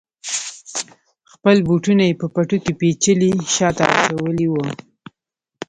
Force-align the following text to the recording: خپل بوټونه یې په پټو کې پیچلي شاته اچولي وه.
خپل 1.31 1.57
بوټونه 1.67 2.03
یې 2.09 2.19
په 2.21 2.27
پټو 2.33 2.57
کې 2.63 2.71
پیچلي 2.79 3.31
شاته 3.55 3.83
اچولي 3.99 4.47
وه. 4.49 4.65